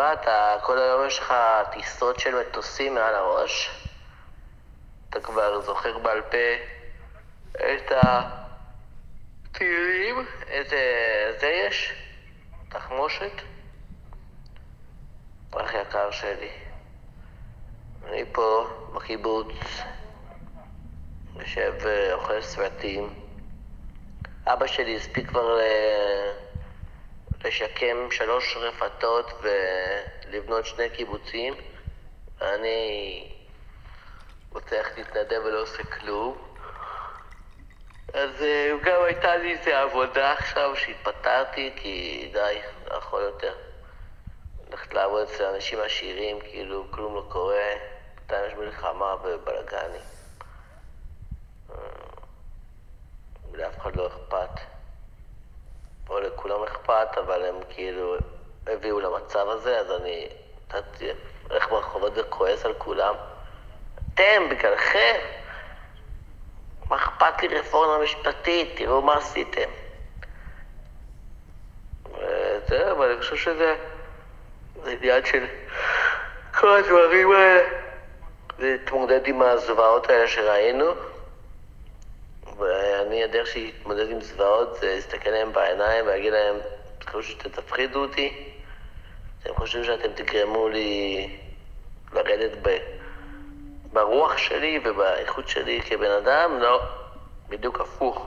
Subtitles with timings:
[0.00, 1.34] מה אתה, כל היום יש לך
[1.72, 3.70] טיסות של מטוסים מעל הראש?
[5.10, 6.36] אתה כבר זוכר בעל פה
[7.54, 7.92] את
[9.50, 10.26] הטילים?
[10.46, 10.76] איזה...
[11.40, 11.94] זה יש?
[12.68, 13.32] תחמושת?
[15.56, 16.50] אח יקר שלי,
[18.08, 19.54] אני פה בקיבוץ,
[21.36, 23.14] יושב ואוכל סרטים.
[24.46, 25.60] אבא שלי הספיק כבר ל...
[27.44, 31.54] לשקם שלוש רפתות ולבנות שני קיבוצים,
[32.40, 33.28] ואני
[34.52, 36.38] רוצה ללכת להתנדב ולא עושה כלום.
[38.14, 42.58] אז אה, גם הייתה לי איזה עבודה עכשיו שהתפטרתי, כי די,
[42.90, 43.54] לא יכול יותר.
[44.70, 47.72] ללכת לעבוד אצל אנשים עשירים, כאילו כלום לא קורה,
[48.14, 50.00] בינתיים יש מלחמה ובלאגנים.
[51.70, 51.76] אה,
[53.52, 54.02] לאף אחד לא
[56.90, 58.16] אכפת, אבל הם כאילו
[58.66, 60.28] הביאו למצב הזה, אז אני
[60.74, 61.08] נתתי,
[61.50, 63.14] הולך ברחובות וכועס על כולם.
[64.14, 65.16] אתם, בגללכם,
[66.88, 68.72] מה אכפת לי רפורמה משפטית?
[68.76, 69.70] תראו מה עשיתם.
[72.04, 73.76] וזהו, אבל אני חושב שזה
[74.84, 75.46] זה עניין של
[76.54, 77.80] כל הדברים האלה.
[78.60, 80.84] להתמודד עם הזוועות האלה שראינו.
[82.58, 86.56] ואני, הדרך שלי להתמודד עם זוועות זה להסתכל להם בעיניים ולהגיד להם,
[87.10, 88.52] תחשבו שאתם תפחידו אותי,
[89.42, 91.28] אתם חושבים שאתם תגרמו לי
[92.12, 92.78] לרדת ב...
[93.92, 96.58] ברוח שלי ובאיכות שלי כבן אדם?
[96.60, 96.82] לא,
[97.48, 98.26] בדיוק הפוך.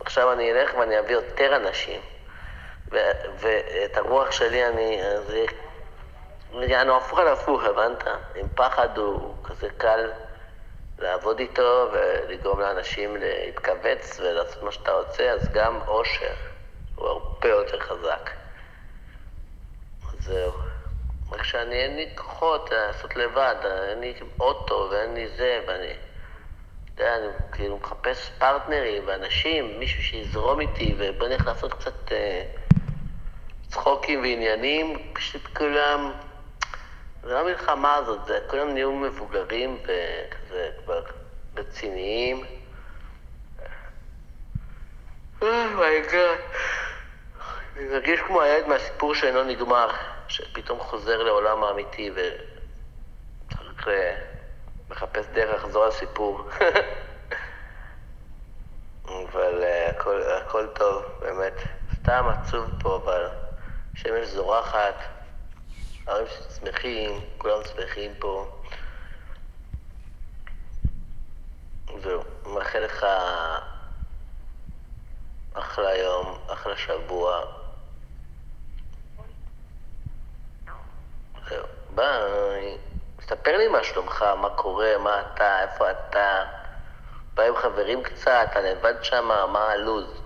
[0.00, 2.00] עכשיו אני אלך ואני אביא יותר אנשים,
[2.92, 5.00] ו- ואת הרוח שלי אני...
[5.26, 5.46] זה
[6.52, 8.04] יענו הפוך על הפוך, הבנת?
[8.34, 10.10] עם פחד הוא כזה קל.
[10.98, 16.34] לעבוד איתו ולגרום לאנשים להתכווץ ולעשות מה שאתה רוצה, אז גם עושר
[16.94, 18.30] הוא הרבה יותר חזק.
[20.18, 20.52] זהו.
[21.32, 23.54] רק שאני אין לי כוחות לעשות לבד,
[23.88, 25.92] אין לי אוטו ואין לי זה, ואני...
[26.94, 32.44] אתה יודע, אני כאילו מחפש פרטנרים ואנשים, מישהו שיזרום איתי, ובוא נלך לעשות קצת אה,
[33.68, 36.12] צחוקים ועניינים, פשוט כולם...
[37.22, 41.02] זה לא המלחמה הזאת, זה כולם נהיו מבוגרים וכזה כבר
[41.56, 42.44] רציניים.
[45.42, 46.38] Oh my god.
[47.76, 49.90] אני מרגיש כמו הילד מהסיפור שאינו נגמר,
[50.28, 53.88] שפתאום חוזר לעולם האמיתי וצריך
[54.90, 56.48] לחפש דרך לחזור לסיפור.
[59.04, 61.54] אבל אה, הכל, הכל טוב, באמת.
[61.94, 63.28] סתם עצוב פה, אבל
[63.94, 64.94] שמש זורחת.
[66.04, 66.26] שלי
[66.60, 68.60] שמחים, כולם שמחים פה.
[72.02, 73.06] זהו, מאחל לך
[75.54, 77.61] אחלה יום, אחלה שבוע.
[81.94, 82.76] ביי.
[83.20, 86.42] ספר לי מה שלומך, מה קורה, מה אתה, איפה אתה.
[87.34, 90.22] בא עם חברים קצת, אתה לבד שם, מה הלו"ז?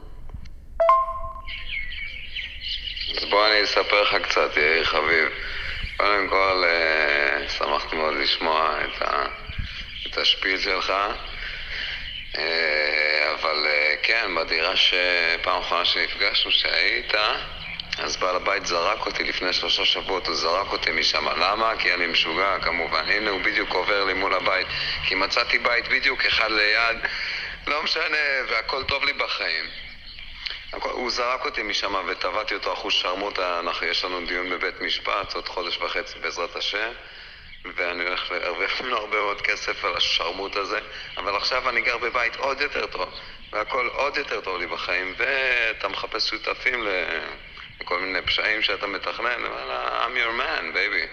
[3.16, 5.28] אז בוא אני אספר לך קצת, יאיר חביב.
[5.96, 9.26] קודם כל, אה, שמחתי מאוד לשמוע את, ה,
[10.06, 10.92] את השפיל שלך,
[12.38, 17.14] אה, אבל אה, כן, בדירה שפעם אחרונה שנפגשנו, שהיית,
[17.98, 21.28] אז בעל הבית זרק אותי לפני שלושה שבועות, הוא זרק אותי משם.
[21.28, 21.72] למה?
[21.78, 23.08] כי אני משוגע, כמובן.
[23.08, 24.66] הנה, הוא בדיוק עובר לי מול הבית,
[25.04, 26.96] כי מצאתי בית בדיוק אחד ליד,
[27.66, 28.16] לא משנה,
[28.48, 29.64] והכל טוב לי בחיים.
[30.82, 35.78] הוא זרק אותי משם וטבעתי אותו אחוז שרמוטה, יש לנו דיון בבית משפט עוד חודש
[35.78, 36.92] וחצי בעזרת השם
[37.74, 40.78] ואני הולך להרוויח ממנו הרבה מאוד כסף על השרמוט הזה
[41.16, 43.14] אבל עכשיו אני גר בבית עוד יותר טוב
[43.52, 46.86] והכל עוד יותר טוב לי בחיים ואתה מחפש שותפים
[47.86, 51.06] לכל מיני פשעים שאתה מתכנן וואלה, I'm your man, baby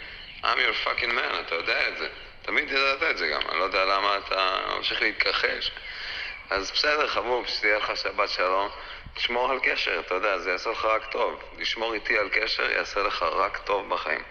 [0.43, 2.09] I'm your fucking man, אתה יודע את זה
[2.41, 5.71] תמיד ידעת את זה גם, אני לא יודע למה אתה ממשיך להתכחש
[6.49, 8.69] אז בסדר, חבוב, שתהיה לך שבת שלום
[9.13, 11.43] תשמור על קשר, אתה יודע, זה יעשה לך רק טוב.
[11.57, 14.23] לשמור איתי על קשר יעשה לך רק טוב בחיים.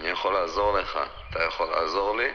[0.00, 0.98] אני יכול לעזור לך,
[1.30, 2.30] אתה יכול לעזור לי,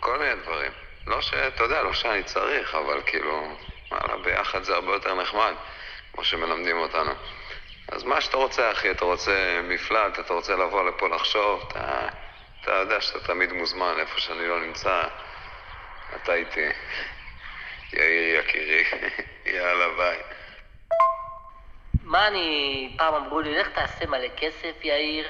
[0.00, 0.72] כל מיני דברים.
[1.06, 3.56] לא שאתה יודע, לא שאני צריך, אבל כאילו,
[3.90, 5.54] וואלה, ביחד זה הרבה יותר נחמד,
[6.12, 7.12] כמו שמלמדים אותנו.
[7.92, 12.08] אז מה שאתה רוצה, אחי, אתה רוצה מפלט, אתה רוצה לבוא לפה לחשוב, אתה,
[12.60, 15.02] אתה יודע שאתה תמיד מוזמן, איפה שאני לא נמצא,
[16.16, 16.68] אתה איתי.
[17.92, 18.84] יאיר יקירי,
[19.56, 20.18] יאללה ביי.
[22.04, 25.28] מה אני, פעם אמרו לי, לך תעשה מלא כסף, יאיר,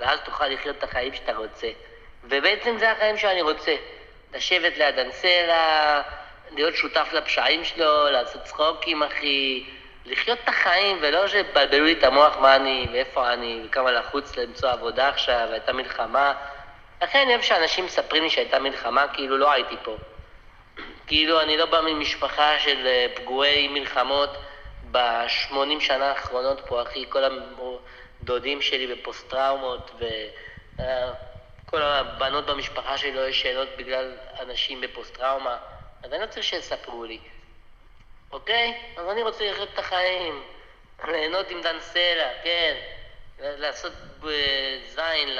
[0.00, 1.68] ואז תוכל לחיות את החיים שאתה רוצה.
[2.24, 3.76] ובעצם זה החיים שאני רוצה.
[4.34, 6.02] לשבת ליד אנסלה,
[6.50, 9.64] להיות שותף לפשעים שלו, לעשות צחוקים, אחי,
[10.06, 14.70] לחיות את החיים, ולא שבלבלו לי את המוח מה אני, ואיפה אני, וכמה לחוץ למצוא
[14.70, 16.34] עבודה עכשיו, והייתה מלחמה.
[17.02, 19.96] לכן אני אוהב שאנשים מספרים לי שהייתה מלחמה, כאילו לא הייתי פה.
[21.06, 24.30] כאילו אני לא בא ממשפחה של אה, פגועי מלחמות
[24.90, 27.22] בשמונים שנה האחרונות פה, אחי, כל
[28.22, 35.56] הדודים שלי בפוסט-טראומות, וכל אה, הבנות במשפחה שלי לא ישנות בגלל אנשים בפוסט-טראומה,
[36.02, 37.18] אז אני לא צריך שיספרו לי.
[38.30, 38.94] אוקיי?
[38.96, 40.44] אז אני רוצה לחיות את החיים,
[41.08, 42.76] ליהנות עם דן סלע, כן,
[43.38, 43.92] לעשות
[44.86, 45.38] זין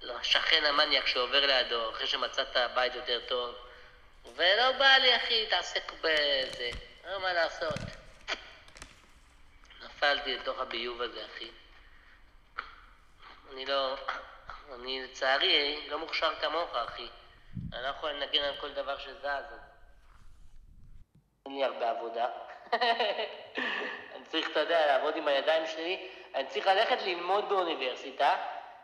[0.00, 3.54] לשכן המניאק שעובר לידו, אחרי שמצאת בית יותר טוב.
[4.36, 6.70] ולא בא לי, אחי, להתעסק בזה.
[7.10, 7.78] לא מה לעשות.
[9.84, 11.50] נפלתי לתוך הביוב הזה, אחי.
[13.52, 13.96] אני לא...
[14.74, 17.08] אני לצערי לא מוכשר כמוך, אחי.
[17.72, 19.67] אני לא יכול לנגן על כל דבר שזז.
[21.48, 22.26] אין לי הרבה עבודה.
[24.14, 26.08] אני צריך, אתה יודע, לעבוד עם הידיים שלי.
[26.34, 28.36] אני צריך ללכת ללמוד באוניברסיטה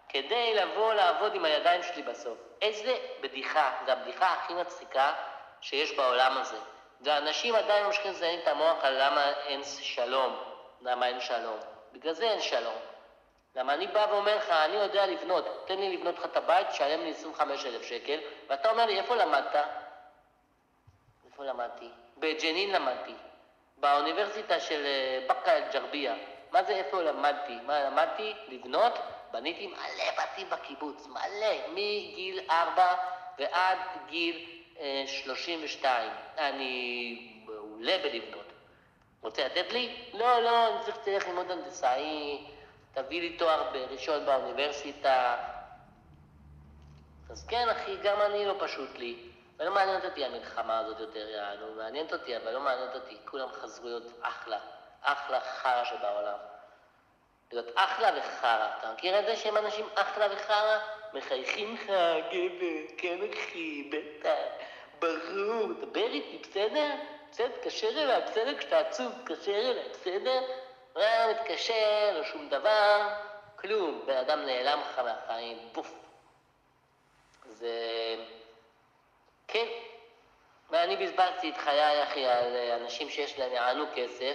[0.09, 2.39] כדי לבוא לעבוד עם הידיים שלי בסוף.
[2.63, 5.13] איזה בדיחה, זו הבדיחה הכי מצחיקה
[5.61, 6.57] שיש בעולם הזה.
[7.01, 10.37] ואנשים עדיין ממשיכים לזיין את המוח על למה אין שלום,
[10.81, 11.59] למה אין שלום.
[11.93, 12.79] בגלל זה אין שלום.
[13.55, 17.01] למה אני בא ואומר לך, אני יודע לבנות, תן לי לבנות לך את הבית, תשלם
[17.01, 18.19] לי 25,000 שקל,
[18.49, 19.57] ואתה אומר לי, איפה למדת?
[21.27, 21.89] איפה למדתי?
[22.25, 23.15] בג'נין למדתי,
[23.77, 26.15] באוניברסיטה של אה, באקה אל-ג'רבייה.
[26.53, 27.57] מה זה איפה למדתי?
[27.67, 28.33] מה למדתי?
[28.49, 28.93] לבנות?
[29.33, 32.95] בניתי מלא בתים בקיבוץ, מלא, מגיל 4
[33.39, 34.47] ועד גיל
[34.81, 36.11] אה, 32.
[36.39, 38.53] אני מעולה בלבנות.
[39.23, 39.97] רוצה לתת לי?
[40.13, 42.45] לא, לא, אני צריך שתלך ללמוד הנדסאי,
[42.95, 45.37] תביא לי תואר בראשון באוניברסיטה.
[47.31, 49.34] אז כן, אחי, גם אני לא פשוט לי.
[49.59, 53.89] ולא מעניינת אותי המלחמה הזאת יותר, יענו, מעניינת אותי, אבל לא מעניינת אותי, כולם חזרו
[53.89, 54.59] להיות אחלה,
[55.03, 56.39] אחלה חרא שבעולם.
[57.53, 58.69] להיות אחלה וחרא.
[58.79, 60.79] אתה מכיר את זה שהם אנשים אחלה וחרא?
[61.13, 61.83] מחייכים לך,
[62.33, 64.65] גבר, כן אחי, בטח,
[64.99, 66.91] ברור, דבר איתי, בסדר?
[67.31, 68.59] בסדר, תתקשר אליי, בסדר?
[68.59, 70.41] כשאתה עצוב, תתקשר אליי, בסדר?
[70.97, 73.09] לא מתקשר, לא שום דבר,
[73.57, 74.03] כלום.
[74.07, 75.93] בן אדם נעלם לך מהחיים, בוף.
[77.45, 77.75] זה...
[79.55, 79.67] כן.
[80.71, 84.35] ואני בזבזתי את חיי, אחי, על אנשים שיש להם יענו כסף,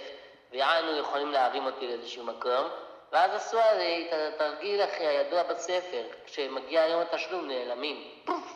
[0.51, 2.67] ויענו יכולים להרים אותי לאיזשהו מקום,
[3.11, 8.03] ואז עשו עלי את התרגיל, אחי, הידוע בספר, כשמגיע יום התשלום נעלמים.
[8.25, 8.55] פוף!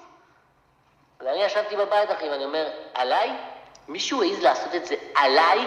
[1.20, 3.32] ואני ישבתי בבית, אחי, ואני אומר, עליי?
[3.88, 5.60] מישהו העז לעשות את זה עליי?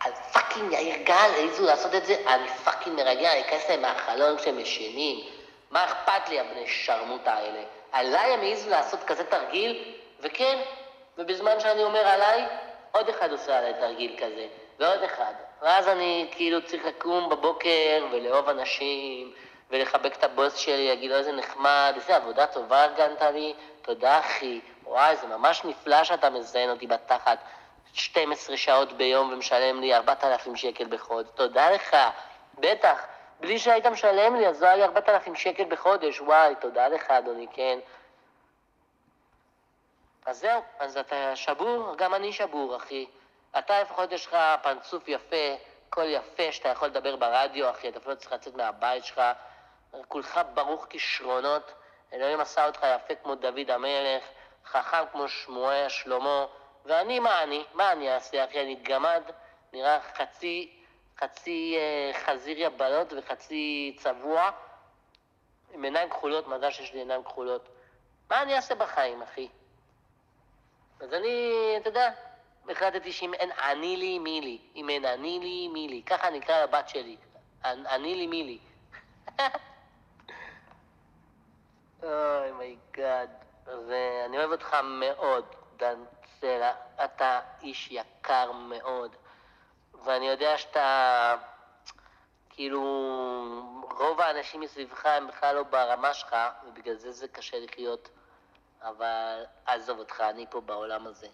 [0.00, 2.16] על fucking יאיר גל העזו לעשות את זה?
[2.26, 5.26] אני fucking מרגע, אני אכנס להם מהחלון כשהם ישנים.
[5.70, 7.62] מה אכפת לי, הבני שרמוטה האלה?
[7.92, 9.94] עליי הם העזו לעשות כזה תרגיל?
[10.22, 10.58] וכן,
[11.18, 12.46] ובזמן שאני אומר עליי,
[12.92, 14.46] עוד אחד עושה עליי תרגיל כזה,
[14.78, 15.32] ועוד אחד.
[15.62, 19.32] ואז אני כאילו צריך לקום בבוקר ולאהוב אנשים,
[19.70, 24.60] ולחבק את הבוס שלי, להגיד לו איזה נחמד, איזה עבודה טובה ארגנת לי, תודה אחי,
[24.84, 27.38] וואי, זה ממש נפלא שאתה מזיין אותי בתחת
[27.92, 31.96] 12 שעות ביום ומשלם לי 4,000 שקל בחודש, תודה לך,
[32.58, 33.06] בטח,
[33.40, 37.46] בלי שהיית משלם לי, אז לא היה לי 4,000 שקל בחודש, וואי, תודה לך אדוני,
[37.52, 37.78] כן.
[40.30, 43.06] אז זהו, אז אתה שבור, גם אני שבור, אחי.
[43.58, 45.56] אתה לפחות יש לך פרצוף יפה,
[45.90, 49.22] קול יפה, שאתה יכול לדבר ברדיו, אחי, אתה אפילו צריך לצאת מהבית שלך.
[50.08, 51.72] כולך ברוך כישרונות,
[52.12, 54.24] אלוהים עשה אותך יפה כמו דוד המלך,
[54.66, 56.46] חכם כמו שמואל, שלמה,
[56.84, 57.64] ואני, מה אני?
[57.74, 58.60] מה אני אעשה, אחי?
[58.60, 59.22] אני גמד,
[59.72, 60.82] נראה חצי,
[61.20, 64.50] חצי אה, חזיר יבלות וחצי צבוע,
[65.72, 67.68] עם עיניים כחולות, מזל שיש לי עיניים כחולות.
[68.30, 69.48] מה אני אעשה בחיים, אחי?
[71.00, 72.10] אז אני, אתה יודע,
[72.68, 74.58] החלטתי שאם אין אני לי, מי לי.
[74.76, 76.02] אם אין אני לי, מי לי.
[76.02, 77.16] ככה אני אקרא לבת שלי.
[77.64, 78.58] אני לי, מי לי.
[82.02, 83.30] אוי מי גאד.
[83.66, 85.44] ואני אוהב אותך מאוד,
[85.76, 86.04] דן
[86.40, 86.72] סלע.
[87.04, 89.16] אתה איש יקר מאוד.
[90.04, 91.36] ואני יודע שאתה,
[92.50, 92.82] כאילו,
[93.98, 98.08] רוב האנשים מסביבך הם בכלל לא ברמה שלך, ובגלל זה זה קשה לחיות.
[98.82, 101.28] אבל עזוב אותך, אני פה בעולם הזה.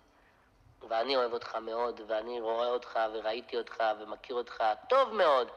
[0.89, 5.49] ואני אוהב אותך מאוד, ואני רואה אותך, וראיתי אותך, ומכיר אותך טוב מאוד.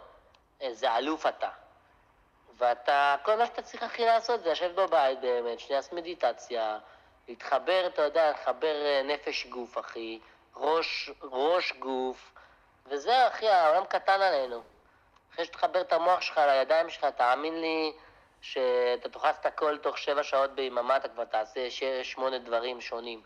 [0.61, 1.49] איזה אלוף אתה.
[2.57, 6.79] ואתה, כל מה שאתה צריך הכי לעשות זה לשבת בבית באמת, שנייה מדיטציה,
[7.27, 10.19] להתחבר, אתה יודע, לחבר אה, נפש גוף, אחי,
[10.55, 12.33] ראש, ראש גוף,
[12.85, 14.61] וזהו, אחי, העולם קטן עלינו.
[15.33, 17.93] אחרי שתחבר את המוח שלך לידיים שלך, תאמין לי,
[18.41, 23.21] שאתה תאכל את הכל תוך שבע שעות ביממה, אתה כבר תעשה שש, שמונה דברים שונים.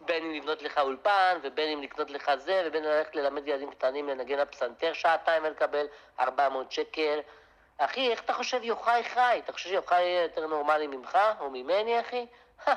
[0.00, 3.70] בין אם לבנות לך אולפן, ובין אם לקנות לך זה, ובין אם ללכת ללמד ילדים
[3.70, 5.86] קטנים לנגן הפסנתר שעתיים ולקבל
[6.20, 7.20] 400 שקל.
[7.78, 9.40] אחי, איך אתה חושב יוחאי חי?
[9.44, 12.26] אתה חושב שיוחאי יהיה יותר נורמלי ממך או ממני, אחי?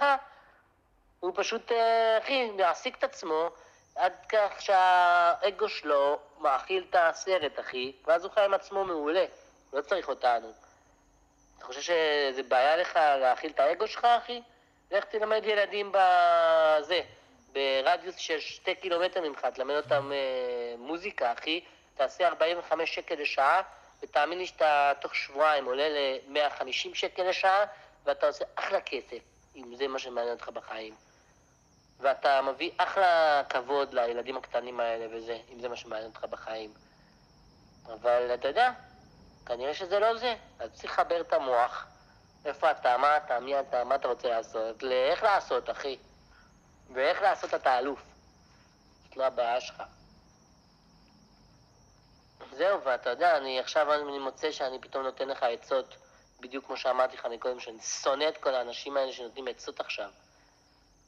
[1.20, 3.50] הוא פשוט, אה, אחי, מעסיק את עצמו
[3.96, 9.26] עד כך שהאגו שלו מאכיל את הסרט, אחי, ואז הוא חי עם עצמו מעולה,
[9.74, 10.67] לא צריך אותנו.
[11.58, 14.42] אתה חושב שזה בעיה לך להאכיל את האגו שלך, אחי?
[14.92, 17.02] לך תלמד ילדים בזה,
[17.54, 21.62] ברדיוס של שתי קילומטר ממך, תלמד אותם אה, מוזיקה, אחי,
[21.96, 23.62] תעשה 45 שקל לשעה,
[24.04, 27.66] ותאמין לי שאתה תוך שבועיים עולה ל-150 שקל לשעה,
[28.06, 29.20] ואתה עושה אחלה כסף,
[29.56, 30.94] אם זה מה שמעניין אותך בחיים.
[32.00, 36.74] ואתה מביא אחלה כבוד לילדים הקטנים האלה וזה, אם זה מה שמעניין אותך בחיים.
[37.94, 38.72] אבל אתה יודע,
[39.48, 40.36] כנראה שזה לא זה.
[40.60, 41.86] אז צריך לחבר את המוח.
[42.46, 45.98] איפה אתה, מה אתה, מי אתה, מה אתה רוצה לעשות, לאיך לעשות, אחי.
[46.94, 48.02] ואיך לעשות אתה אלוף.
[49.04, 49.84] זאת לא הבעיה שלך.
[52.52, 55.96] זהו, ואתה יודע, אני עכשיו אני מוצא שאני פתאום נותן לך עצות,
[56.40, 60.10] בדיוק כמו שאמרתי לך מקודם, שאני שונא את כל האנשים האלה שנותנים עצות עכשיו.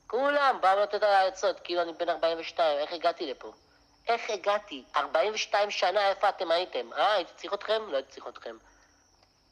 [0.08, 3.51] כולם באו לתת על העצות, כאילו אני בן 42, איך הגעתי לפה?
[4.10, 4.84] איך הגעתי?
[4.96, 6.94] 42 שנה, איפה אתם הייתם?
[6.94, 7.82] אה, הייתי צריך אתכם?
[7.89, 8.58] לא הייתי צריך אתכם.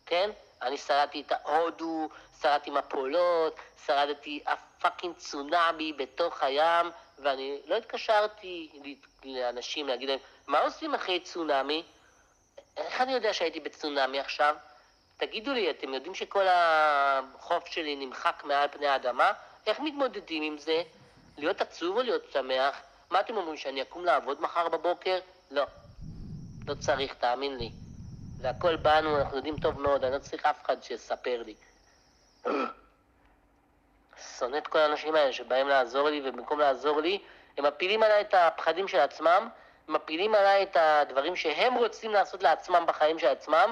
[0.06, 0.30] כן?
[0.62, 2.10] אני שרדתי את ההודו,
[2.42, 8.70] שרדתי מפולות, שרדתי הפאקינג צונאמי בתוך הים, ואני לא התקשרתי
[9.24, 11.84] לאנשים להגיד להם, מה עושים אחרי צונאמי?
[12.78, 14.56] איך אני יודע שהייתי בצונאמי עכשיו?
[15.18, 19.32] תגידו לי, אתם יודעים שכל החוף שלי נמחק מעל פני האדמה?
[19.68, 20.84] איך מתמודדים עם זה?
[21.38, 22.82] להיות עצוב או להיות שמח?
[23.12, 25.20] מה אתם אומרים, שאני אקום לעבוד מחר בבוקר?
[25.52, 25.64] לא.
[26.68, 27.72] לא צריך, תאמין לי.
[28.38, 31.56] זה הכל בנו, אנחנו יודעים טוב מאוד, אני לא צריך אף אחד שיספר לי.
[34.38, 37.20] שונא את כל האנשים האלה שבאים לעזור לי, ובמקום לעזור לי,
[37.58, 39.50] הם מפילים עליי את הפחדים של עצמם,
[39.88, 43.72] מפילים עליי את הדברים שהם רוצים לעשות לעצמם בחיים של עצמם,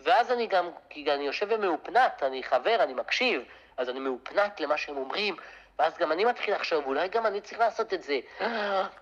[0.00, 3.42] ואז אני גם, כי אני יושב ומאופנת, אני חבר, אני מקשיב,
[3.76, 5.36] אז אני מאופנת למה שהם אומרים,
[5.78, 8.18] ואז גם אני מתחיל לחשוב, אולי גם אני צריך לעשות את זה.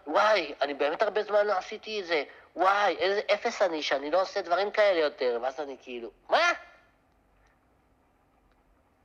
[0.07, 2.25] וואי, אני באמת הרבה זמן לא עשיתי את זה.
[2.57, 5.39] וואי, איזה אפס אני שאני לא עושה דברים כאלה יותר.
[5.43, 6.53] ואז אני כאילו, מה?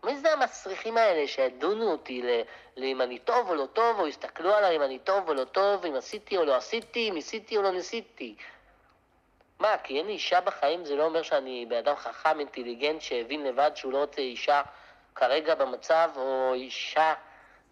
[0.03, 2.23] מי זה המסריחים האלה שידונו אותי
[2.77, 5.85] לאם אני טוב או לא טוב, או יסתכלו עליי אם אני טוב או לא טוב,
[5.85, 8.35] אם עשיתי או לא עשיתי, אם ניסיתי או לא ניסיתי?
[9.59, 13.43] מה, כי אין לי אישה בחיים זה לא אומר שאני בן אדם חכם, אינטליגנט, שהבין
[13.43, 14.61] לבד שהוא לא רוצה אישה
[15.15, 17.13] כרגע במצב, או אישה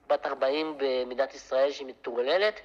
[0.07, 2.59] בת 40 במדינת ישראל שהיא מטורללת?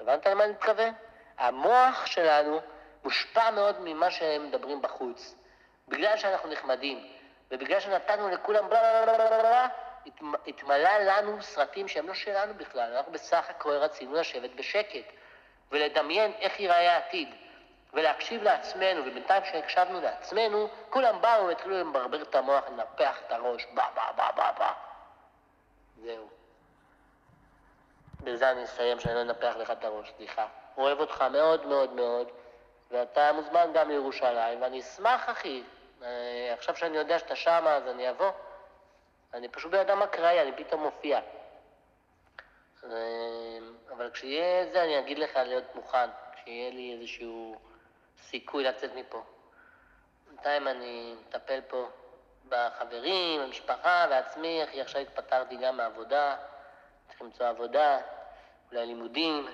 [0.00, 0.94] הבנת למה אני מתכוון?
[1.38, 2.60] המוח שלנו
[3.04, 5.34] מושפע מאוד ממה שהם מדברים בחוץ.
[5.88, 7.06] בגלל שאנחנו נחמדים,
[7.50, 9.68] ובגלל שנתנו לכולם בלה בלה בלה בלה בלה,
[10.46, 12.92] התמלא לנו סרטים שהם לא שלנו בכלל.
[12.96, 15.12] אנחנו בסך הכל רצינו לשבת בשקט,
[15.72, 17.28] ולדמיין איך ייראה העתיד.
[17.92, 23.84] ולהקשיב לעצמנו, ובינתיים כשהקשבנו לעצמנו, כולם באו והתחילו למברבר את המוח, לנפח את הראש, בה
[23.94, 24.72] בה בה בה בה.
[26.02, 26.28] זהו.
[28.22, 30.46] בזה אני אסיים, שאני לא אנפח לך את הראש, סליחה.
[30.76, 32.28] אוהב אותך מאוד מאוד מאוד,
[32.90, 35.62] ואתה מוזמן גם לירושלים, ואני אשמח, אחי.
[36.02, 38.30] אה, עכשיו שאני יודע שאתה שמה, אז אני אבוא.
[39.34, 41.20] אני פשוט בן אדם אקראי, אני פתאום מופיע.
[42.84, 42.90] אה,
[43.92, 47.56] אבל כשיהיה זה, אני אגיד לך להיות מוכן, כשיהיה לי איזשהו...
[48.22, 49.22] סיכוי לצאת מפה.
[50.28, 51.88] בינתיים אני מטפל פה
[52.48, 56.36] בחברים, במשפחה, בעצמי, אחי, עכשיו התפטרתי גם מעבודה,
[57.08, 57.98] צריך למצוא עבודה,
[58.70, 59.46] אולי לימודים.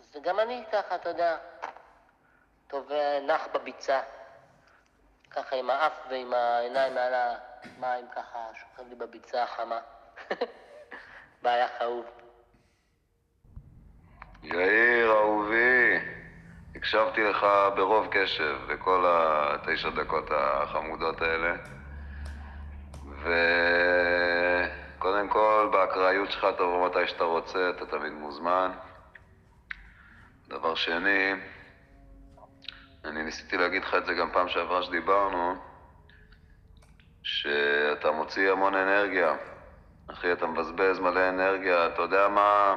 [0.00, 1.36] אז גם אני ככה, אתה יודע,
[2.68, 2.92] טוב,
[3.26, 4.00] נח בביצה,
[5.30, 9.80] ככה עם האף ועם העיניים מעל המים, ככה שוכב לי בביצה החמה.
[11.42, 12.06] בעיה חאוב.
[14.42, 15.98] יאיר, אהובי.
[16.76, 21.54] הקשבתי לך ברוב קשב בכל התשע דקות החמודות האלה.
[23.20, 28.70] וקודם כל, באקראיות שלך תבוא מתי שאתה רוצה, אתה תמיד מוזמן.
[30.48, 31.32] דבר שני,
[33.04, 35.54] אני ניסיתי להגיד לך את זה גם פעם שעברה שדיברנו,
[37.22, 39.34] שאתה מוציא המון אנרגיה.
[40.12, 41.86] אחי, אתה מבזבז מלא אנרגיה.
[41.86, 42.76] אתה יודע מה...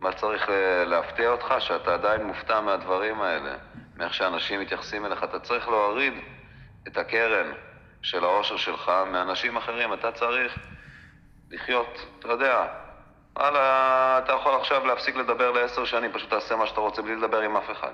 [0.00, 0.48] מה צריך
[0.86, 1.54] להפתיע אותך?
[1.58, 3.56] שאתה עדיין מופתע מהדברים האלה,
[3.96, 5.24] מאיך שאנשים מתייחסים אליך.
[5.24, 6.14] אתה צריך להוריד
[6.88, 7.52] את הקרן
[8.02, 9.92] של העושר שלך מאנשים אחרים.
[9.92, 10.58] אתה צריך
[11.50, 12.66] לחיות, אתה יודע,
[13.36, 17.40] וואלה, אתה יכול עכשיו להפסיק לדבר לעשר שנים, פשוט תעשה מה שאתה רוצה בלי לדבר
[17.40, 17.92] עם אף אחד.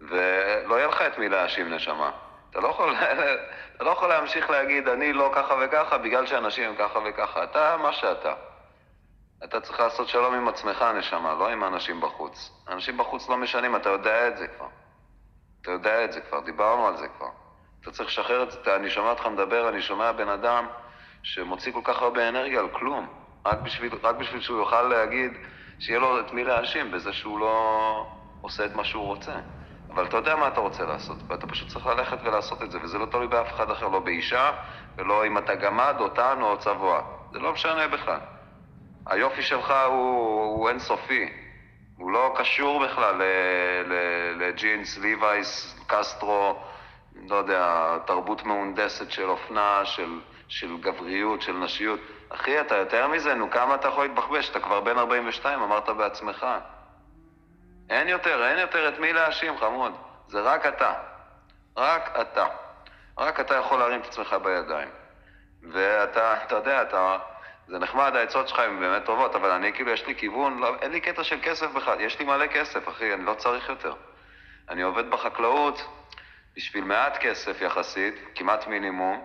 [0.00, 2.10] ולא יהיה לך את מי להאשים נשמה.
[2.50, 2.94] אתה לא, יכול,
[3.76, 7.44] אתה לא יכול להמשיך להגיד, אני לא ככה וככה, בגלל שאנשים הם ככה וככה.
[7.44, 8.34] אתה מה שאתה.
[9.44, 12.50] אתה צריך לעשות שלום עם עצמך, נשמה, לא עם האנשים בחוץ.
[12.66, 14.68] האנשים בחוץ לא משנים, אתה יודע את זה כבר.
[15.62, 17.28] אתה יודע את זה כבר, דיברנו על זה כבר.
[17.82, 20.66] אתה צריך לשחרר את זה, אני שומע אותך מדבר, אני שומע בן אדם
[21.22, 23.06] שמוציא כל כך הרבה אנרגיה על כלום,
[23.46, 25.32] רק בשביל, רק בשביל שהוא יוכל להגיד,
[25.78, 28.06] שיהיה לו את מי להאשים בזה שהוא לא
[28.40, 29.34] עושה את מה שהוא רוצה.
[29.90, 32.98] אבל אתה יודע מה אתה רוצה לעשות, ואתה פשוט צריך ללכת ולעשות את זה, וזה
[32.98, 34.52] לא תלוי באף אחד אחר, לא באישה,
[34.96, 37.02] ולא אם אתה גמד, אותן או צבוע.
[37.32, 38.18] זה לא משנה בכלל.
[39.06, 41.28] היופי שלך הוא, הוא אינסופי,
[41.98, 43.22] הוא לא קשור בכלל
[44.36, 46.62] לג'ינס, ליווייס, קסטרו,
[47.28, 52.00] לא יודע, תרבות מהונדסת של אופנה, של, של גבריות, של נשיות.
[52.28, 54.50] אחי, אתה יותר מזה, נו, כמה אתה יכול להתבחבש?
[54.50, 56.46] אתה כבר בן 42, אמרת בעצמך.
[57.90, 59.92] אין יותר, אין יותר את מי להאשים, חמוד.
[60.28, 60.94] זה רק אתה.
[61.76, 62.46] רק אתה.
[63.18, 64.88] רק אתה יכול להרים את עצמך בידיים.
[65.72, 67.18] ואתה, אתה יודע, אתה...
[67.68, 70.92] זה נחמד, העצות שלך הן באמת טובות, אבל אני כאילו, יש לי כיוון, לא, אין
[70.92, 73.94] לי קטע של כסף בכלל, יש לי מלא כסף, אחי, אני לא צריך יותר.
[74.68, 75.82] אני עובד בחקלאות
[76.56, 79.24] בשביל מעט כסף יחסית, כמעט מינימום,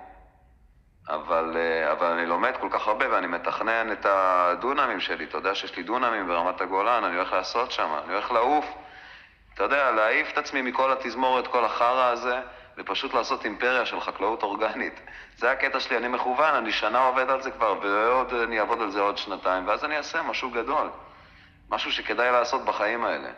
[1.09, 5.25] אבל, אה, אבל אני לומד כל כך הרבה ואני מתכנן את הדונמים שלי.
[5.25, 8.65] אתה יודע שיש לי דונמים ברמת הגולן, אני הולך לעשות שם, אני הולך לעוף.
[9.53, 12.41] אתה יודע, להעיף את עצמי מכל התזמורת, כל החרא הזה,
[12.77, 15.01] ופשוט לעשות אימפריה של חקלאות אורגנית.
[15.38, 18.91] זה הקטע שלי, אני מכוון, אני שנה עובד על זה כבר, ועוד אני אעבוד על
[18.91, 20.89] זה עוד שנתיים, ואז אני אעשה משהו גדול.
[21.69, 23.29] משהו שכדאי לעשות בחיים האלה.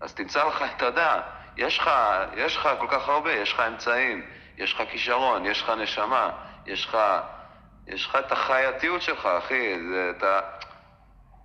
[0.00, 1.20] אז תמצא לך, אתה יודע,
[1.58, 1.90] יש לך,
[2.36, 4.22] יש לך כל כך הרבה, יש לך אמצעים,
[4.58, 6.30] יש לך כישרון, יש לך נשמה,
[6.66, 6.98] יש לך,
[7.86, 10.40] יש לך את החייתיות שלך, אחי, זה, אתה...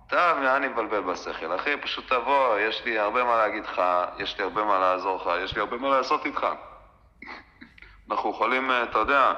[0.06, 1.54] אתה, מה אני מבלבל בשכל?
[1.54, 3.82] אחי, פשוט תבוא, יש לי הרבה מה להגיד לך,
[4.18, 6.46] יש לי הרבה מה לעזור לך, יש לי הרבה מה לעשות איתך.
[8.10, 9.32] אנחנו יכולים, אה, אתה יודע,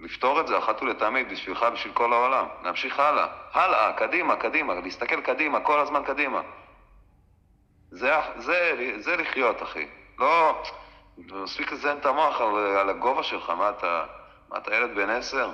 [0.00, 2.46] לפתור את זה אחת ולתמיד בשבילך, בשביל כל העולם.
[2.62, 3.26] להמשיך הלאה.
[3.52, 6.40] הלאה, קדימה, קדימה, להסתכל קדימה, כל הזמן קדימה.
[7.90, 9.88] זה, זה, זה לחיות, אחי.
[10.18, 10.62] לא,
[11.18, 14.04] מספיק לזיין את המוח על, על הגובה שלך, מה אתה...
[14.48, 15.50] מה, אתה ילד בן עשר?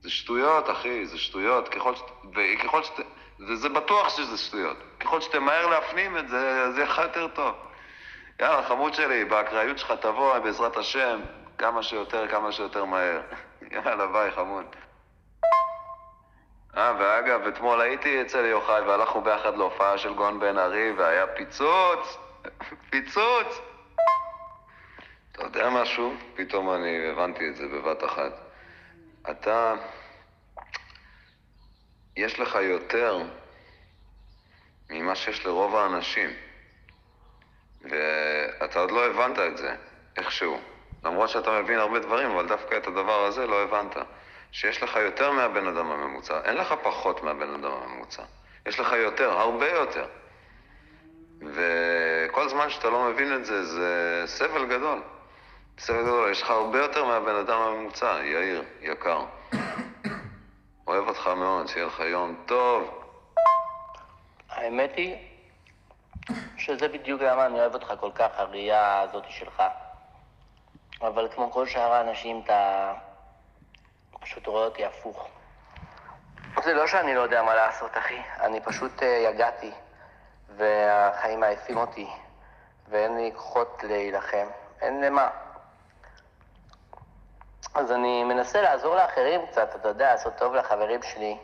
[0.00, 1.68] זה שטויות, אחי, זה שטויות.
[1.68, 2.00] ככל ש...
[2.34, 3.00] וככל שת...
[3.48, 4.76] וזה בטוח שזה שטויות.
[5.00, 7.54] ככל שתמהר להפנים את זה, זה יהיה יותר טוב.
[8.40, 11.20] יאללה, חמוד שלי, באקראיות שלך תבוא, בעזרת השם,
[11.58, 13.20] כמה שיותר, כמה שיותר מהר.
[13.72, 14.64] יאללה, ביי, חמוד.
[16.76, 22.18] אה, ואגב, אתמול הייתי אצל יוחאי והלכנו ביחד להופעה של גאון בן ארי והיה פיצוץ!
[22.90, 23.60] פיצוץ!
[25.32, 26.14] אתה יודע משהו?
[26.34, 28.32] פתאום אני הבנתי את זה בבת אחת.
[29.30, 29.74] אתה,
[32.16, 33.22] יש לך יותר
[34.90, 36.30] ממה שיש לרוב האנשים.
[37.82, 39.74] ואתה עוד לא הבנת את זה,
[40.16, 40.60] איכשהו.
[41.04, 43.96] למרות שאתה מבין הרבה דברים, אבל דווקא את הדבר הזה לא הבנת.
[44.52, 48.22] שיש לך יותר מהבן אדם הממוצע, אין לך פחות מהבן אדם הממוצע.
[48.66, 50.06] יש לך יותר, הרבה יותר.
[51.40, 55.02] וכל זמן שאתה לא מבין את זה, זה סבל גדול.
[55.78, 59.24] סבל גדול, יש לך הרבה יותר מהבן אדם הממוצע, יאיר, יקר.
[60.86, 63.04] אוהב אותך מאוד, שיהיה לך יום טוב.
[64.50, 65.16] האמת היא
[66.56, 69.62] שזה בדיוק למה אני אוהב אותך כל כך, הראייה הזאת שלך.
[71.00, 72.92] אבל כמו כל שאר האנשים, אתה
[74.20, 75.28] פשוט רואה אותי הפוך.
[76.64, 78.22] זה לא שאני לא יודע מה לעשות, אחי.
[78.40, 79.72] אני פשוט uh, יגעתי,
[80.56, 82.08] והחיים מעייפים אותי,
[82.88, 84.46] ואין לי כוחות להילחם.
[84.80, 85.30] אין למה.
[87.74, 91.38] אז אני מנסה לעזור לאחרים קצת, אתה יודע, לעשות טוב לחברים שלי,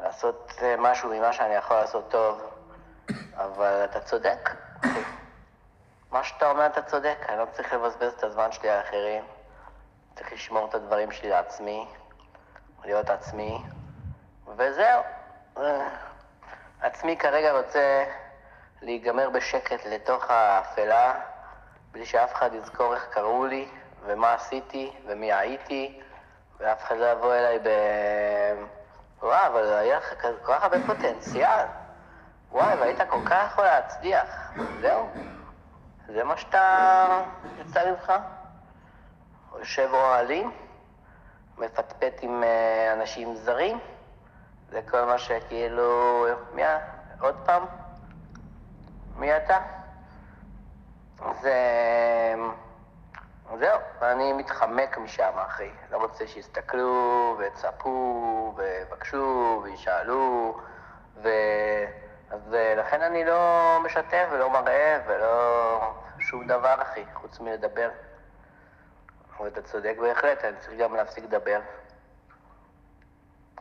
[0.00, 2.42] לעשות uh, משהו ממה שאני יכול לעשות טוב,
[3.34, 4.50] אבל אתה צודק.
[6.10, 9.24] מה שאתה אומר אתה צודק, אני לא צריך לבזבז את הזמן שלי על אחרים.
[10.20, 11.86] צריך לשמור את הדברים שלי לעצמי,
[12.84, 13.58] להיות עצמי,
[14.56, 15.02] וזהו.
[16.80, 18.04] עצמי כרגע רוצה
[18.82, 21.14] להיגמר בשקט לתוך האפלה,
[21.92, 23.68] בלי שאף אחד יזכור איך קראו לי,
[24.06, 26.00] ומה עשיתי, ומי הייתי,
[26.58, 27.68] ואף אחד לא יבוא אליי ב...
[29.22, 31.66] וואו, אבל היה לך כל כך הרבה פוטנציאל.
[32.50, 34.52] וואי, והיית כל כך יכול להצליח.
[34.80, 35.10] זהו.
[36.06, 37.06] זה מה שאתה
[37.60, 38.12] יצא ממך?
[39.60, 40.44] יושב אוהלי,
[41.58, 43.78] מפטפט עם אה, אנשים זרים,
[44.70, 46.26] זה כל מה שכאילו...
[46.54, 46.62] מי
[47.20, 47.62] עוד פעם?
[49.16, 49.58] מי אתה?
[51.40, 51.54] זה...
[53.58, 55.70] זהו, אני מתחמק משם, אחי.
[55.90, 60.56] לא רוצה שיסתכלו ויצפו ויבקשו וישאלו,
[61.22, 61.28] ו...
[62.30, 65.80] אז אה, לכן אני לא משתף ולא מראה ולא
[66.18, 67.88] שום דבר, אחי, חוץ מלדבר.
[69.44, 71.60] ואתה צודק בהחלט, אני צריך גם להפסיק לדבר.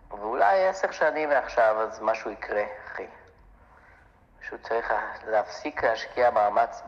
[0.10, 3.08] ואולי עשר שנים מעכשיו אז משהו יקרה, אחי.
[4.42, 4.94] פשוט צריך
[5.28, 6.82] להפסיק להשקיע מאמץ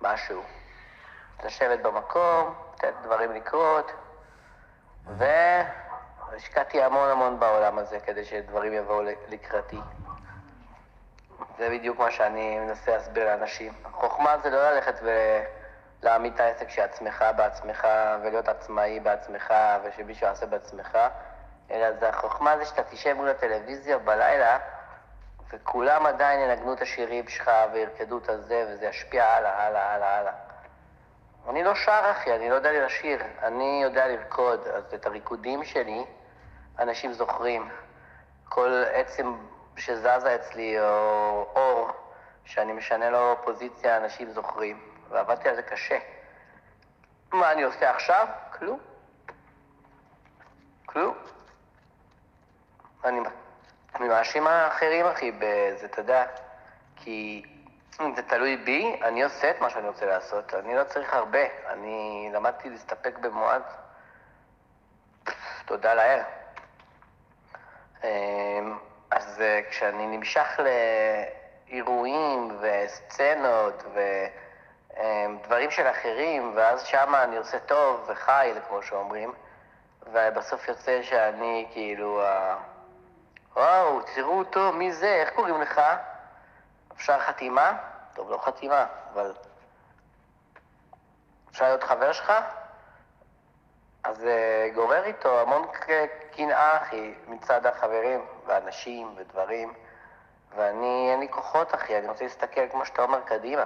[0.00, 0.42] במשהו.
[1.44, 3.92] לשבת במקום, לתת דברים לקרות,
[5.06, 9.78] והשקעתי המון המון בעולם הזה כדי שדברים יבואו לקראתי.
[11.58, 13.72] זה בדיוק מה שאני מנסה להסביר לאנשים.
[13.84, 14.94] החוכמה זה לא ללכת
[16.02, 17.88] ולהעמיד את העסק שעצמך בעצמך,
[18.22, 20.98] ולהיות עצמאי בעצמך, ושמישהו יעשה בעצמך,
[21.70, 24.58] אלא זה החוכמה זה שאתה תשב מול הטלוויזיה בלילה,
[25.52, 30.32] וכולם עדיין ינגנו את השירים שלך וירקדו את הזה, וזה ישפיע הלאה, הלאה, הלאה, הלאה.
[31.48, 36.04] אני לא שר, אחי, אני לא יודע לשיר, אני יודע לרקוד, אז את הריקודים שלי
[36.78, 37.70] אנשים זוכרים.
[38.48, 39.34] כל עצם
[39.76, 41.90] שזזה אצלי, או אור,
[42.44, 44.91] שאני משנה לו פוזיציה, אנשים זוכרים.
[45.12, 45.98] ועבדתי על זה קשה.
[47.32, 48.26] מה אני עושה עכשיו?
[48.58, 48.78] כלום.
[50.86, 51.14] כלום.
[53.04, 53.20] אני,
[53.94, 56.26] אני מאשים האחרים, אחי, בזה, אתה יודע,
[56.96, 57.42] כי
[58.00, 60.54] אם זה תלוי בי, אני עושה את מה שאני רוצה לעשות.
[60.54, 61.46] אני לא צריך הרבה.
[61.66, 63.62] אני למדתי להסתפק במועד.
[65.66, 66.20] תודה לאל.
[68.04, 68.78] אמ,
[69.10, 70.60] אז אה, כשאני נמשך
[71.68, 73.82] לאירועים וסצנות
[74.96, 79.32] ודברים של אחרים, ואז שמה אני עושה טוב וחי, כמו שאומרים,
[80.12, 82.22] ובסוף יוצא שאני כאילו,
[83.56, 85.80] וואו, תראו אותו, מי זה, איך קוראים לך?
[86.92, 87.78] אפשר חתימה?
[88.14, 89.32] טוב, לא חתימה, אבל
[91.50, 92.32] אפשר להיות חבר שלך?
[94.04, 95.66] אז זה uh, גורר איתו המון
[96.36, 99.72] קנאה, אחי, מצד החברים ואנשים ודברים.
[100.56, 103.64] ואני, אין לי כוחות, אחי, אני רוצה להסתכל, כמו שאתה אומר, קדימה.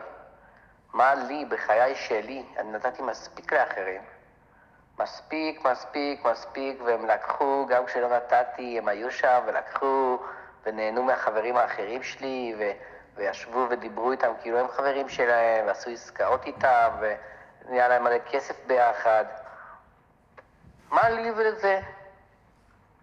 [0.97, 2.45] מה לי, בחיי שלי?
[2.59, 4.03] אני נתתי מספיק לאחרים.
[4.99, 10.19] מספיק, מספיק, מספיק, והם לקחו, גם כשלא נתתי, הם היו שם ולקחו,
[10.67, 12.71] ונהנו מהחברים האחרים שלי, ו...
[13.15, 19.25] וישבו ודיברו איתם כאילו הם חברים שלהם, ועשו עסקאות איתם, ונהיה להם מלא כסף ביחד.
[20.91, 21.81] מה לי ולזה?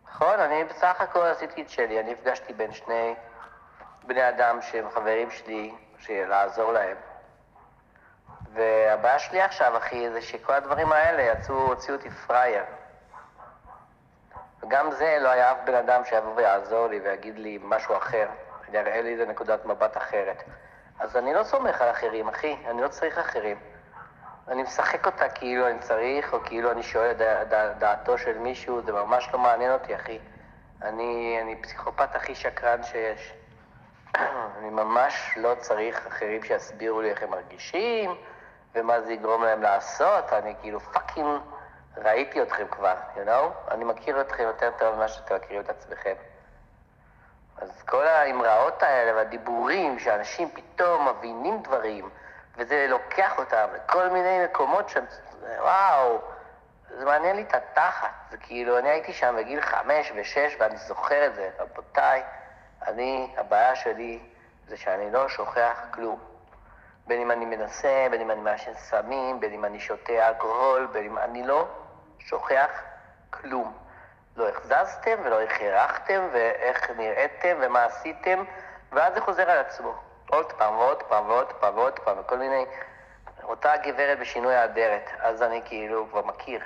[0.08, 3.16] נכון, אני בסך הכל עשיתי את שלי, אני נפגשתי בין שני
[4.04, 5.76] בני אדם שהם חברים שלי,
[6.10, 7.13] לעזור להם.
[8.54, 12.64] והבעיה שלי עכשיו, אחי, זה שכל הדברים האלה יצאו, הוציאו אותי פראייר.
[14.64, 18.28] וגם זה לא היה אף בן אדם שיבוא ויעזור לי ויגיד לי משהו אחר.
[18.74, 20.44] יראה לי איזה נקודת מבט אחרת.
[21.00, 23.58] אז אני לא סומך על אחרים, אחי, אני לא צריך אחרים.
[24.48, 28.38] אני משחק אותה כאילו אני צריך, או כאילו אני שואל את דע, דע, דעתו של
[28.38, 30.20] מישהו, זה ממש לא מעניין אותי, אחי.
[30.82, 33.34] אני, אני פסיכופת הכי שקרן שיש.
[34.58, 38.16] אני ממש לא צריך אחרים שיסבירו לי איך הם מרגישים,
[38.76, 40.34] ומה זה יגרום להם לעשות.
[40.34, 41.42] אני כאילו פאקינג
[41.98, 43.72] ראיתי אתכם כבר, you know?
[43.72, 46.14] אני מכיר אתכם יותר טוב ממה שאתם מכירים את עצמכם.
[47.58, 52.10] אז כל האמראות האלה והדיבורים, שאנשים פתאום מבינים דברים,
[52.58, 55.06] וזה לוקח אותם לכל מיני מקומות שהם,
[55.60, 56.22] וואו,
[56.98, 58.10] זה מעניין לי את התחת.
[58.32, 61.50] זה כאילו, אני הייתי שם בגיל חמש ושש ואני זוכר את זה.
[61.60, 62.24] רבותיי,
[62.88, 64.20] אני, הבעיה שלי
[64.68, 66.33] זה שאני לא שוכח כלום.
[67.08, 71.06] בין אם אני מנסה, בין אם אני מעשן סמים, בין אם אני שותה אלכוהול, בין
[71.06, 71.68] אם אני לא
[72.20, 72.82] שוכח
[73.30, 73.74] כלום.
[74.38, 78.44] לא החזזתם ולא הארכתם ואיך נראיתם ומה עשיתם,
[78.92, 79.94] ואז זה חוזר על עצמו.
[80.30, 82.66] עוד פעם ועוד פעם ועוד פעם ועוד פעם, וכל מיני...
[83.44, 86.62] אותה גברת בשינוי האדרת, אז אני כאילו כבר מכיר.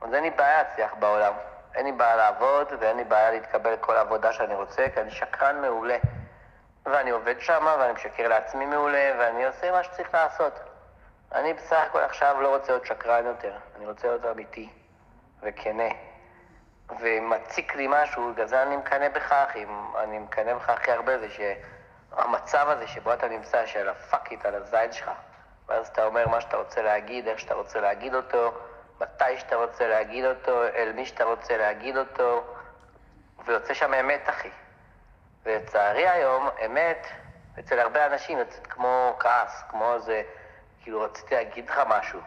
[0.00, 1.32] אז אין לי בעיה להצליח בעולם.
[1.74, 5.60] אין לי בעיה לעבוד ואין לי בעיה להתקבל לכל העבודה שאני רוצה, כי אני שקרן
[5.60, 5.96] מעולה.
[6.86, 10.52] ואני עובד שם ואני משקר לעצמי מעולה ואני עושה מה שצריך לעשות.
[11.32, 14.68] אני בסך הכל עכשיו לא רוצה להיות שקרן יותר, אני רוצה להיות אמיתי.
[15.42, 15.88] וכנה.
[17.00, 19.66] ומציק לי משהו, בגלל זה אני מקנא בך, אחי.
[19.98, 24.92] אני מקנא בך הכי הרבה, זה שהמצב הזה שבו אתה נמצא, של הפאקית על הזין
[24.92, 25.10] שלך,
[25.68, 28.52] ואז אתה אומר מה שאתה רוצה להגיד, איך שאתה רוצה להגיד אותו,
[29.00, 32.44] מתי שאתה רוצה להגיד אותו, אל מי שאתה רוצה להגיד אותו,
[33.44, 34.50] ויוצא שם אמת, אחי.
[35.56, 37.06] ולצערי היום, אמת,
[37.58, 40.22] אצל הרבה אנשים יוצאת כמו כעס, כמו איזה,
[40.82, 42.20] כאילו רציתי להגיד לך משהו.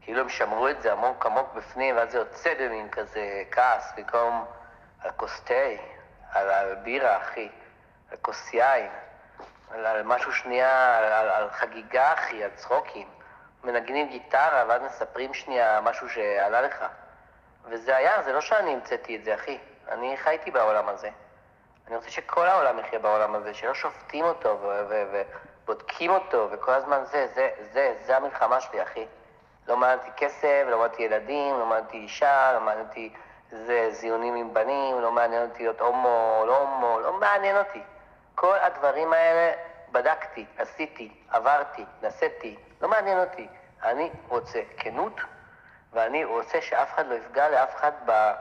[0.00, 4.44] כאילו הם שמרו את זה עמוק עמוק בפנים, ואז זה יוצא במין כזה כעס, במקום
[5.00, 5.54] על כוס תה,
[6.32, 7.48] על, על בירה, אחי,
[8.10, 8.90] על כוס יין,
[9.70, 13.08] על, על משהו שנייה, על, על, על חגיגה, אחי, על צחוקים.
[13.64, 16.84] מנגנים גיטרה, ואז מספרים שנייה משהו שעלה לך.
[17.64, 19.58] וזה היה, זה לא שאני המצאתי את זה, אחי.
[19.88, 21.10] אני חייתי בעולם הזה.
[21.90, 24.58] אני רוצה שכל העולם יחיה בעולם הזה, שלא שופטים אותו
[25.10, 29.06] ובודקים אותו, וכל הזמן זה, זה, זה, זה המלחמה שלי, אחי.
[29.68, 33.12] לא אותי כסף, לא אותי ילדים, לא אותי אישה, לא אותי
[33.50, 37.82] זה זיונים עם בנים, לא מעניין אותי להיות הומו, לא הומו, לא מעניין אותי.
[38.34, 39.52] כל הדברים האלה
[39.92, 43.48] בדקתי, עשיתי, עברתי, נשאתי, לא מעניין אותי.
[43.82, 45.20] אני רוצה כנות,
[45.92, 48.32] ואני רוצה שאף אחד לא יפגע לאף אחד ב...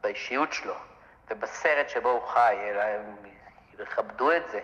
[0.00, 0.74] באישיות שלו
[1.30, 3.16] ובסרט שבו הוא חי, אלא הם
[3.78, 4.60] יכבדו את זה.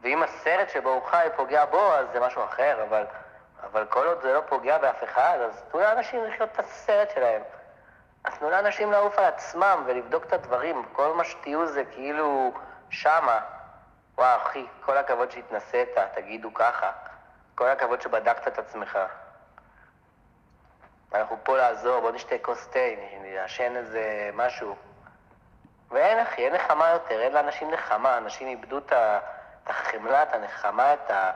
[0.00, 3.04] ואם הסרט שבו הוא חי פוגע בו, אז זה משהו אחר, אבל,
[3.62, 7.42] אבל כל עוד זה לא פוגע באף אחד, אז תנו לאנשים לחיות את הסרט שלהם.
[8.24, 10.84] אז תנו לאנשים לעוף על עצמם ולבדוק את הדברים.
[10.92, 12.52] כל מה שתהיו זה כאילו
[12.90, 13.40] שמה.
[14.18, 16.92] וואו, אחי, כל הכבוד שהתנסית, תגידו ככה.
[17.54, 18.98] כל הכבוד שבדקת את עצמך.
[21.14, 22.78] אנחנו פה לעזור, בוא נשתה כוס תה,
[23.22, 24.76] נעשן איזה משהו.
[25.90, 28.92] ואין אחי, אין נחמה יותר, אין לאנשים נחמה, אנשים איבדו את
[29.66, 31.30] החמלה, את הנחמה, את, ה,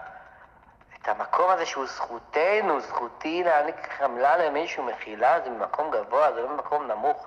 [1.03, 6.49] את המקום הזה שהוא זכותנו, זכותי להעניק חמלה למישהו, מחילה, זה ממקום גבוה, זה לא
[6.49, 7.27] ממקום נמוך.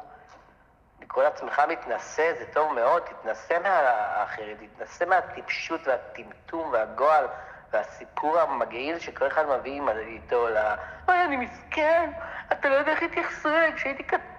[1.01, 7.25] לקרוא לעצמך מתנשא זה טוב מאוד, תתנשא מהאחרת, תתנשא מהטיפשות והטמטום והגועל
[7.73, 10.57] והסיפור המגעיל שכל אחד מביא איתו ל...
[11.07, 12.11] אוי, אני מסכן,
[12.51, 14.32] אתה לא יודע איך התייחסו אליי כשהייתי קטן,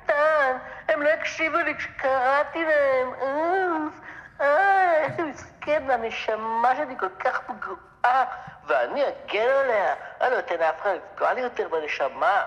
[0.89, 3.95] הם לא הקשיבו לי כשקראתי להם, אוף,
[4.41, 8.25] אה, איזה מסכן, הנשמה שלי כל כך פגועה,
[8.67, 12.43] ואני אגן עליה, אני לא אתן לאף אחד לפגוע לי יותר בנשמה.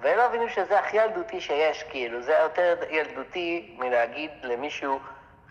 [0.00, 5.00] והם לא מבינים שזה הכי ילדותי שיש, כאילו, זה יותר ילדותי מלהגיד למישהו,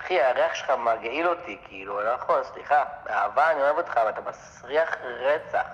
[0.01, 4.09] אחי, הריח שלך מגעיל אותי, כאילו, אני לא יכול, סליחה, באהבה אני אוהב אותך, אבל
[4.09, 5.65] אתה מסריח רצח.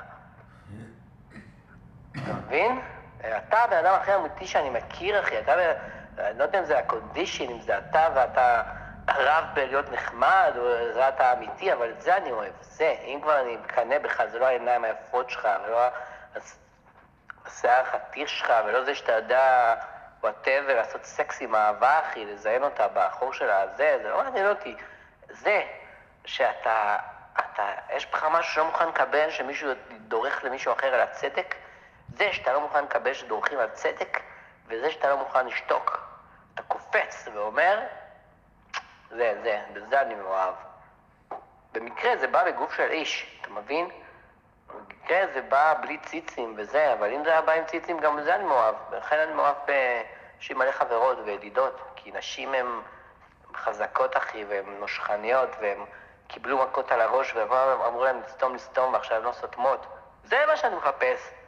[2.12, 2.82] אתה מבין?
[3.26, 5.54] אתה הבן אדם הכי אמיתי שאני מכיר, אחי, אתה,
[6.18, 8.64] אני לא יודע אם זה הקונדישן, אם זה אתה ואתה
[9.08, 12.96] רב בלהיות נחמד, או זה אתה אמיתי, אבל את זה אני אוהב, זה.
[13.04, 15.88] אם כבר אני מקנא בך, זה לא העיניים היפות שלך, ולא
[17.46, 19.76] השיער החתיך שלך, ולא זה שאתה יודע,
[20.24, 24.76] whatever, לעשות סקס עם אהבה, אחי, לזיין אותה בחור של הזה, זה לא מעניין אותי.
[25.30, 25.64] זה
[26.26, 26.98] שאתה,
[27.40, 27.64] אתה,
[27.96, 29.72] יש בך משהו שלא מוכן לקבל, שמישהו
[30.08, 31.56] דורך למישהו אחר על הצדק,
[32.18, 34.20] זה שאתה לא מוכן לקבל שדורכים על צדק,
[34.68, 36.00] וזה שאתה לא מוכן לשתוק.
[36.54, 37.80] אתה קופץ ואומר,
[39.10, 40.54] זה, זה, בזה אני מאוהב.
[41.72, 43.90] במקרה זה בא בגוף של איש, אתה מבין?
[44.68, 48.36] במקרה זה בא בלי ציצים וזה, אבל אם זה היה בא עם ציצים, גם בזה
[48.36, 48.76] אני מאוהב.
[48.90, 52.68] ולכן אני מאוהב בנשים מלא חברות וידידות, כי נשים הן
[53.56, 55.86] חזקות, אחי, והן נושכניות, והן
[56.28, 59.86] קיבלו מכות על הראש, ואמרו להן לסתום לסתום, ועכשיו הן לא סותמות.
[60.24, 61.43] זה מה שאני מחפש.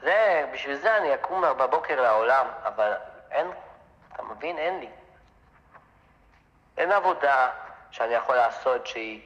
[0.00, 2.92] זה, בשביל זה אני אקום בבוקר לעולם, אבל
[3.30, 3.50] אין,
[4.12, 4.58] אתה מבין?
[4.58, 4.88] אין לי.
[6.76, 7.50] אין עבודה
[7.90, 9.20] שאני יכול לעשות שהיא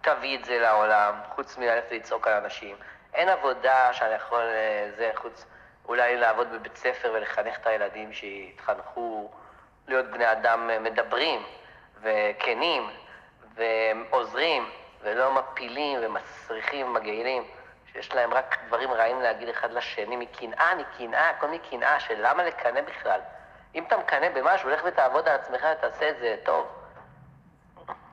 [0.00, 2.76] תביא את זה לעולם, חוץ מללכת לצעוק על אנשים.
[3.14, 5.46] אין עבודה שאני יכול, אה, זה, חוץ
[5.88, 9.30] אולי לעבוד בבית ספר ולחנך את הילדים שיתחנכו
[9.88, 11.42] להיות בני אדם מדברים
[12.00, 12.90] וכנים
[13.54, 14.70] ועוזרים
[15.02, 17.44] ולא מפילים ומסריחים ומגעילים.
[17.94, 22.80] שיש להם רק דברים רעים להגיד אחד לשני, מקנאה, מקנאה, הכל מקנאה, של למה לקנא
[22.80, 23.20] בכלל?
[23.74, 26.66] אם אתה מקנא במשהו, לך ותעבוד על עצמך ותעשה את זה טוב.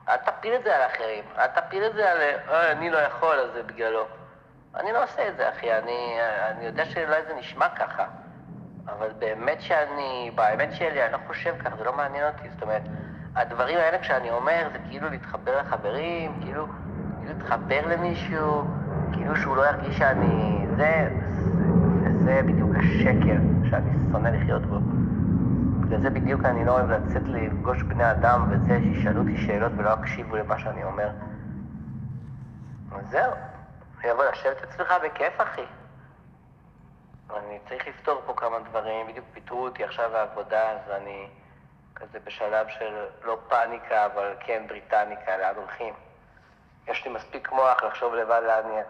[0.08, 3.40] אל תפיל את זה על האחרים, אל תפיל את זה על, אה, אני לא יכול,
[3.40, 4.04] אז זה בגללו.
[4.74, 8.04] אני לא עושה את זה, אחי, אני, אני יודע שאולי זה נשמע ככה,
[8.86, 12.82] אבל באמת שאני, באמת שלי, אני לא חושב ככה, זה לא מעניין אותי, זאת אומרת,
[13.36, 16.66] הדברים האלה כשאני אומר, זה כאילו להתחבר לחברים, כאילו,
[17.20, 18.64] כאילו להתחבר למישהו,
[19.12, 20.66] כאילו שהוא לא ירגיש שאני...
[20.76, 21.08] זה,
[22.24, 23.36] זה, בדיוק השקר
[23.70, 24.76] שאני שונא לחיות בו.
[25.80, 29.90] בגלל זה בדיוק אני לא אוהב לצאת לפגוש בני אדם וזה, שישאלו אותי שאלות ולא
[30.00, 31.10] יקשיבו למה שאני אומר.
[33.10, 33.32] זהו,
[34.00, 35.64] אני אבוא לשבת אצלך בכיף, אחי.
[37.36, 41.26] אני צריך לפתור פה כמה דברים, בדיוק פיטרו אותי עכשיו מהעבודה, אז אני
[41.94, 42.94] כזה בשלב של
[43.24, 45.94] לא פאניקה, אבל כן בריטניקה, לאן הולכים.
[46.86, 48.84] יש לי מספיק מוח לחשוב לבד לאן נהיה.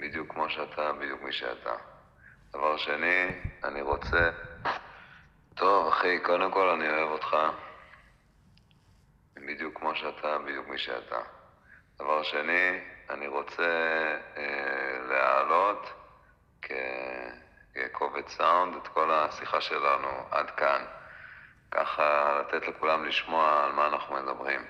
[0.00, 1.74] בדיוק כמו שאתה, בדיוק מי שאתה.
[2.52, 3.28] דבר שני,
[3.64, 4.30] אני רוצה...
[5.54, 7.36] טוב, אחי, קודם כל אני אוהב אותך.
[9.34, 11.18] בדיוק כמו שאתה, בדיוק מי שאתה.
[11.98, 13.62] דבר שני, אני רוצה
[14.36, 15.92] אה, להעלות.
[16.62, 20.84] כקובץ סאונד את כל השיחה שלנו עד כאן.
[21.70, 24.64] ככה לתת לכולם לשמוע על מה אנחנו מדברים.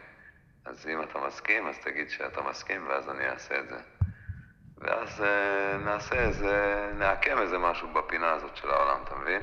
[0.65, 3.96] אז אם אתה מסכים, אז תגיד שאתה מסכים, ואז אני אעשה את זה.
[4.79, 9.41] ואז uh, נעשה איזה, נעקם איזה משהו בפינה הזאת של העולם, אתה מבין?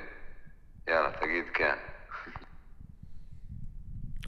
[0.87, 1.75] יאללה, תגיד כן.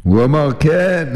[0.04, 1.14] הוא אמר כן.